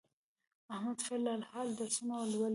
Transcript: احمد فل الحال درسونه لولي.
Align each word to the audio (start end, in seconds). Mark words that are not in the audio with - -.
احمد 0.73 0.99
فل 1.05 1.25
الحال 1.37 1.67
درسونه 1.79 2.15
لولي. 2.31 2.49